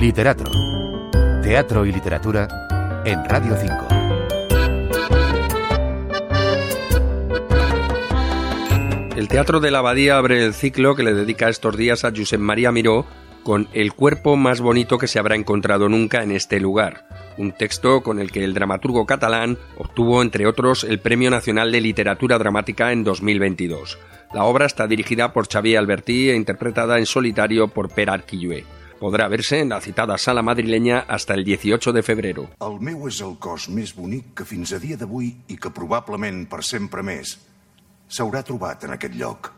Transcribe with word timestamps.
Literatro. 0.00 0.50
Teatro 1.42 1.86
y 1.86 1.92
literatura 1.92 3.02
en 3.04 3.24
Radio 3.24 3.56
5. 3.56 3.88
El 9.16 9.28
Teatro 9.28 9.60
de 9.60 9.70
la 9.70 9.78
Abadía 9.78 10.18
abre 10.18 10.44
el 10.44 10.52
ciclo 10.52 10.96
que 10.96 11.04
le 11.04 11.14
dedica 11.14 11.48
estos 11.48 11.76
días 11.76 12.04
a 12.04 12.12
Josep 12.14 12.40
María 12.40 12.72
Miró 12.72 13.06
con 13.44 13.68
El 13.72 13.92
cuerpo 13.92 14.36
más 14.36 14.60
bonito 14.60 14.98
que 14.98 15.06
se 15.06 15.18
habrá 15.18 15.36
encontrado 15.36 15.88
nunca 15.88 16.22
en 16.22 16.32
este 16.32 16.58
lugar, 16.58 17.06
un 17.38 17.52
texto 17.52 18.02
con 18.02 18.18
el 18.18 18.32
que 18.32 18.42
el 18.42 18.54
dramaturgo 18.54 19.06
catalán 19.06 19.58
obtuvo, 19.78 20.22
entre 20.22 20.46
otros, 20.46 20.82
el 20.84 20.98
Premio 20.98 21.30
Nacional 21.30 21.70
de 21.70 21.80
Literatura 21.80 22.38
Dramática 22.38 22.90
en 22.92 23.04
2022. 23.04 23.98
La 24.34 24.44
obra 24.44 24.66
está 24.66 24.88
dirigida 24.88 25.32
por 25.32 25.46
Xavier 25.46 25.78
Albertí 25.78 26.30
e 26.30 26.36
interpretada 26.36 26.98
en 26.98 27.06
solitario 27.06 27.68
por 27.68 27.90
Per 27.90 28.10
Arquillué. 28.10 28.64
Podrà 29.04 29.26
verse 29.28 29.58
en 29.60 29.68
la 29.68 29.82
citada 29.82 30.16
sala 30.16 30.40
madrileña 30.40 31.00
hasta 31.00 31.34
el 31.34 31.44
18 31.44 31.92
de 31.92 32.02
febrero. 32.02 32.44
El 32.64 32.78
meu 32.80 33.02
és 33.04 33.18
el 33.20 33.34
cos 33.36 33.66
més 33.68 33.90
bonic 33.92 34.30
que 34.38 34.46
fins 34.48 34.70
a 34.72 34.78
dia 34.80 34.96
d'avui 34.96 35.26
i 35.52 35.58
que 35.60 35.68
probablement 35.76 36.46
per 36.48 36.62
sempre 36.64 37.04
més 37.04 37.34
s'haurà 38.08 38.40
trobat 38.48 38.86
en 38.88 38.94
aquest 38.96 39.18
lloc. 39.20 39.50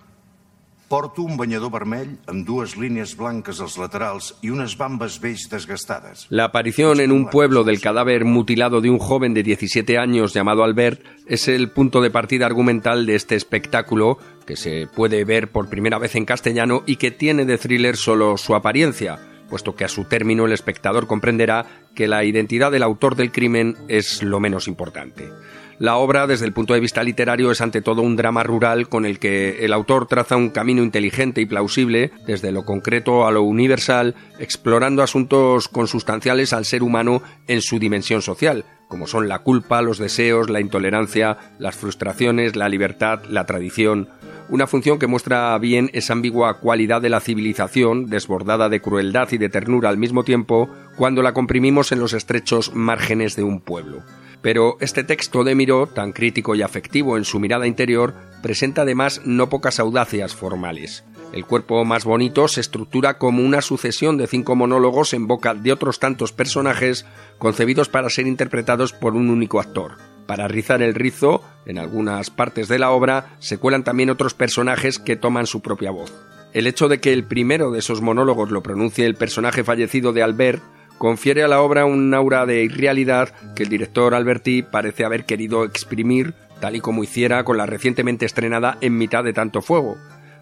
Porto 0.91 1.23
un 1.23 1.37
banyador 1.39 1.71
vermell 1.71 2.17
amb 2.27 2.43
dues 2.47 2.75
línies 2.75 3.15
blanques 3.19 3.61
als 3.63 3.77
laterals 3.79 4.33
i 4.43 4.51
unes 4.51 4.75
bambes 4.79 5.21
beix 5.23 5.47
desgastades. 5.51 6.27
La 6.31 6.51
aparición 6.51 6.99
en 6.99 7.15
un 7.15 7.31
pueblo 7.31 7.63
del 7.63 7.81
cadáver 7.81 8.25
mutilado 8.25 8.81
de 8.81 8.91
un 8.91 8.99
joven 8.99 9.33
de 9.33 9.45
17 9.45 9.97
años 9.97 10.35
llamado 10.35 10.65
Albert 10.65 11.07
es 11.29 11.47
el 11.47 11.71
punto 11.71 12.01
de 12.01 12.11
partida 12.11 12.47
argumental 12.47 13.07
de 13.07 13.15
este 13.15 13.37
espectáculo 13.37 14.19
que 14.45 14.57
se 14.57 14.89
puede 14.89 15.25
ver 15.25 15.53
por 15.53 15.71
primera 15.71 15.99
vez 15.99 16.17
en 16.17 16.25
castellano 16.25 16.83
y 16.85 16.97
que 16.97 17.13
tiene 17.13 17.45
de 17.45 17.59
thriller 17.59 17.97
solo 17.97 18.37
su 18.37 18.57
apariencia, 18.57 19.21
puesto 19.49 19.75
que 19.75 19.85
a 19.85 19.89
su 19.89 20.05
término 20.05 20.47
el 20.47 20.53
espectador 20.53 21.07
comprenderá 21.07 21.67
que 21.95 22.09
la 22.09 22.25
identidad 22.25 22.71
del 22.71 22.83
autor 22.83 23.17
del 23.17 23.33
crimen 23.33 23.77
es 23.89 24.23
lo 24.23 24.41
menos 24.41 24.69
importante. 24.69 25.31
La 25.79 25.97
obra, 25.97 26.27
desde 26.27 26.47
el 26.47 26.55
punto 26.55 26.73
de 26.73 26.81
vista 26.81 27.05
literario, 27.05 27.51
es 27.51 27.61
ante 27.61 27.83
todo 27.83 28.01
un 28.01 28.17
drama 28.17 28.43
rural 28.43 28.89
con 28.89 29.05
el 29.05 29.19
que 29.19 29.63
el 29.63 29.75
autor 29.75 30.07
traza 30.07 30.37
un 30.37 30.49
camino 30.49 30.83
inteligente 30.83 31.43
y 31.43 31.47
plausible, 31.47 32.13
desde 32.27 32.51
lo 32.51 32.65
concreto 32.65 33.27
a 33.27 33.31
lo 33.31 33.43
universal, 33.43 34.15
explorando 34.39 35.03
asuntos 35.03 35.69
consustanciales 35.69 36.55
al 36.55 36.65
ser 36.65 36.83
humano 36.83 37.23
en 37.47 37.61
su 37.61 37.79
dimensión 37.79 38.23
social, 38.23 38.65
como 38.89 39.07
son 39.07 39.29
la 39.29 39.41
culpa, 39.41 39.83
los 39.83 39.99
deseos, 39.99 40.49
la 40.49 40.61
intolerancia, 40.61 41.37
las 41.59 41.77
frustraciones, 41.77 42.57
la 42.57 42.71
libertad, 42.71 43.25
la 43.29 43.45
tradición, 43.45 44.09
una 44.49 44.67
función 44.67 44.99
que 44.99 45.07
muestra 45.09 45.59
bien 45.59 45.91
esa 45.93 46.15
ambigua 46.15 46.59
cualidad 46.59 47.03
de 47.03 47.11
la 47.11 47.21
civilización, 47.21 48.07
desbordada 48.07 48.71
de 48.71 48.81
crueldad 48.81 49.31
y 49.33 49.37
de 49.37 49.51
ternura 49.51 49.91
al 49.91 49.99
mismo 49.99 50.25
tiempo, 50.25 50.71
cuando 50.97 51.21
la 51.21 51.35
comprimimos 51.35 51.93
en 51.93 52.01
los 52.01 52.15
estrechos 52.15 52.75
márgenes 52.75 53.37
de 53.37 53.43
un 53.43 53.61
pueblo. 53.61 54.03
Pero 54.47 54.77
este 54.79 55.03
texto 55.03 55.43
de 55.43 55.57
Miró, 55.57 55.89
tan 55.89 56.13
crítico 56.13 56.55
y 56.55 56.63
afectivo 56.63 57.17
en 57.17 57.25
su 57.25 57.41
mirada 57.41 57.67
interior, 57.67 58.15
presenta 58.45 58.83
además 58.83 59.23
no 59.25 59.49
pocas 59.49 59.81
audacias 59.81 60.37
formales. 60.37 61.03
El 61.33 61.45
cuerpo 61.45 61.85
más 61.85 62.05
bonito 62.05 62.47
se 62.47 62.61
estructura 62.61 63.19
como 63.19 63.43
una 63.43 63.61
sucesión 63.61 64.17
de 64.19 64.29
cinco 64.29 64.55
monólogos 64.55 65.15
en 65.15 65.27
boca 65.27 65.53
de 65.55 65.73
otros 65.73 65.99
tantos 65.99 66.31
personajes 66.31 67.07
concebidos 67.39 67.89
para 67.89 68.09
ser 68.09 68.29
interpretados 68.29 68.93
por 68.93 69.17
un 69.17 69.31
único 69.31 69.59
actor. 69.59 69.95
Para 70.27 70.47
rizar 70.47 70.81
el 70.81 70.95
rizo, 70.95 71.43
en 71.67 71.79
algunas 71.79 72.31
partes 72.31 72.69
de 72.69 72.79
la 72.79 72.93
obra 72.93 73.37
se 73.41 73.59
cuelan 73.59 73.83
también 73.83 74.11
otros 74.11 74.35
personajes 74.35 75.01
que 75.01 75.17
toman 75.17 75.49
su 75.49 75.61
propia 75.61 75.91
voz. 75.91 76.15
El 76.53 76.69
hecho 76.69 76.87
de 76.87 77.01
que 77.01 77.13
el 77.13 77.25
primero 77.25 77.73
de 77.73 77.81
esos 77.81 78.01
monólogos 78.01 78.53
lo 78.53 78.63
pronuncie 78.63 79.07
el 79.07 79.17
personaje 79.17 79.65
fallecido 79.65 80.13
de 80.13 80.23
Albert 80.23 80.63
confiere 80.99 81.43
a 81.43 81.49
la 81.49 81.61
obra 81.61 81.85
un 81.85 82.13
aura 82.15 82.47
de 82.47 82.63
irrealidad 82.65 83.31
que 83.55 83.65
el 83.65 83.69
director 83.69 84.15
Alberti 84.15 84.63
parece 84.63 85.05
haber 85.05 85.25
querido 85.25 85.65
exprimir, 85.65 86.35
tal 86.61 86.77
y 86.77 86.81
como 86.81 87.05
hiciera 87.05 87.45
con 87.45 87.57
la 87.57 87.67
recientemente 87.67 88.27
estrenada 88.27 88.79
En 88.81 88.97
mitad 88.97 89.25
de 89.25 89.33
tanto 89.33 89.63
fuego. 89.63 89.97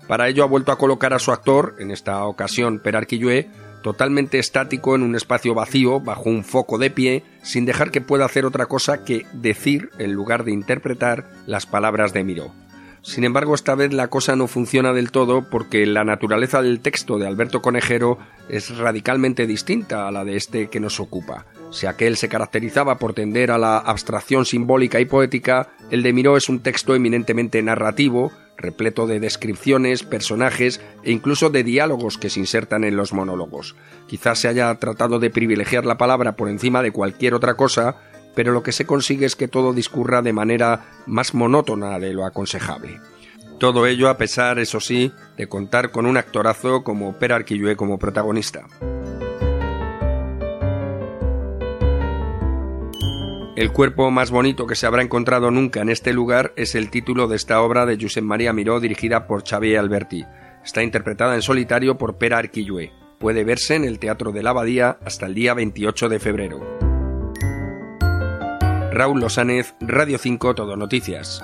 Para 0.06 0.28
ello 0.28 0.44
ha 0.44 0.48
vuelto 0.48 0.70
a 0.72 0.78
colocar 0.78 1.14
a 1.14 1.18
su 1.18 1.32
actor, 1.32 1.76
en 1.78 1.90
esta 1.90 2.24
ocasión 2.24 2.78
Per 2.78 2.96
Arquillué, 2.96 3.48
totalmente 3.82 4.38
estático 4.38 4.94
en 4.94 5.02
un 5.02 5.14
espacio 5.14 5.54
vacío, 5.54 6.00
bajo 6.00 6.30
un 6.30 6.44
foco 6.44 6.78
de 6.78 6.90
pie, 6.90 7.22
sin 7.42 7.66
dejar 7.66 7.90
que 7.90 8.00
pueda 8.00 8.24
hacer 8.24 8.46
otra 8.46 8.66
cosa 8.66 9.04
que 9.04 9.26
decir 9.32 9.90
en 9.98 10.12
lugar 10.12 10.44
de 10.44 10.52
interpretar 10.52 11.30
las 11.46 11.66
palabras 11.66 12.12
de 12.12 12.24
Miró. 12.24 12.63
Sin 13.04 13.24
embargo, 13.24 13.54
esta 13.54 13.74
vez 13.74 13.92
la 13.92 14.08
cosa 14.08 14.34
no 14.34 14.46
funciona 14.46 14.94
del 14.94 15.10
todo 15.10 15.42
porque 15.50 15.84
la 15.84 16.04
naturaleza 16.04 16.62
del 16.62 16.80
texto 16.80 17.18
de 17.18 17.26
Alberto 17.26 17.60
Conejero 17.60 18.16
es 18.48 18.78
radicalmente 18.78 19.46
distinta 19.46 20.08
a 20.08 20.10
la 20.10 20.24
de 20.24 20.36
este 20.36 20.68
que 20.68 20.80
nos 20.80 20.98
ocupa. 21.00 21.44
Si 21.70 21.86
aquel 21.86 22.16
se 22.16 22.30
caracterizaba 22.30 22.96
por 22.96 23.12
tender 23.12 23.50
a 23.50 23.58
la 23.58 23.76
abstracción 23.76 24.46
simbólica 24.46 25.00
y 25.00 25.04
poética, 25.04 25.68
el 25.90 26.02
de 26.02 26.14
Miró 26.14 26.38
es 26.38 26.48
un 26.48 26.60
texto 26.60 26.94
eminentemente 26.94 27.62
narrativo, 27.62 28.32
repleto 28.56 29.06
de 29.06 29.20
descripciones, 29.20 30.02
personajes 30.02 30.80
e 31.02 31.12
incluso 31.12 31.50
de 31.50 31.62
diálogos 31.62 32.16
que 32.16 32.30
se 32.30 32.40
insertan 32.40 32.84
en 32.84 32.96
los 32.96 33.12
monólogos. 33.12 33.76
Quizás 34.06 34.38
se 34.38 34.48
haya 34.48 34.74
tratado 34.76 35.18
de 35.18 35.28
privilegiar 35.28 35.84
la 35.84 35.98
palabra 35.98 36.36
por 36.36 36.48
encima 36.48 36.80
de 36.80 36.90
cualquier 36.90 37.34
otra 37.34 37.54
cosa, 37.54 37.96
pero 38.34 38.52
lo 38.52 38.62
que 38.62 38.72
se 38.72 38.86
consigue 38.86 39.26
es 39.26 39.36
que 39.36 39.48
todo 39.48 39.72
discurra 39.72 40.22
de 40.22 40.32
manera 40.32 41.02
más 41.06 41.34
monótona 41.34 41.98
de 41.98 42.12
lo 42.12 42.24
aconsejable. 42.24 43.00
Todo 43.58 43.86
ello 43.86 44.08
a 44.08 44.18
pesar, 44.18 44.58
eso 44.58 44.80
sí, 44.80 45.12
de 45.36 45.48
contar 45.48 45.90
con 45.90 46.06
un 46.06 46.16
actorazo 46.16 46.82
como 46.82 47.16
Per 47.18 47.32
Arquillué 47.32 47.76
como 47.76 47.98
protagonista. 47.98 48.66
El 53.56 53.70
cuerpo 53.70 54.10
más 54.10 54.32
bonito 54.32 54.66
que 54.66 54.74
se 54.74 54.84
habrá 54.84 55.00
encontrado 55.00 55.52
nunca 55.52 55.80
en 55.80 55.88
este 55.88 56.12
lugar 56.12 56.52
es 56.56 56.74
el 56.74 56.90
título 56.90 57.28
de 57.28 57.36
esta 57.36 57.62
obra 57.62 57.86
de 57.86 57.96
Josep 58.00 58.24
María 58.24 58.52
Miró 58.52 58.80
dirigida 58.80 59.28
por 59.28 59.48
Xavier 59.48 59.78
Alberti. 59.78 60.24
Está 60.64 60.82
interpretada 60.82 61.36
en 61.36 61.42
solitario 61.42 61.96
por 61.96 62.18
Per 62.18 62.34
Arquillué. 62.34 62.90
Puede 63.20 63.44
verse 63.44 63.76
en 63.76 63.84
el 63.84 64.00
Teatro 64.00 64.32
de 64.32 64.42
la 64.42 64.50
Abadía 64.50 64.98
hasta 65.04 65.26
el 65.26 65.34
día 65.34 65.54
28 65.54 66.08
de 66.08 66.18
febrero. 66.18 66.83
Raúl 68.94 69.18
Losánez, 69.18 69.74
Radio 69.80 70.18
5 70.18 70.54
Todo 70.54 70.76
Noticias. 70.76 71.42